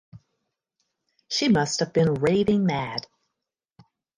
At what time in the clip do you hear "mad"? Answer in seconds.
2.65-3.05